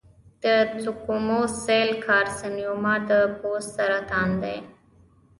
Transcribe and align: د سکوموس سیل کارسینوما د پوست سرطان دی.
د 0.43 0.45
سکوموس 0.83 1.51
سیل 1.65 1.89
کارسینوما 2.05 2.95
د 3.09 3.11
پوست 3.37 3.69
سرطان 3.75 4.29
دی. 4.43 4.57